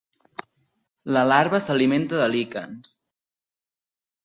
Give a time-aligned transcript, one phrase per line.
[1.17, 2.97] La larva s'alimenta de líquens.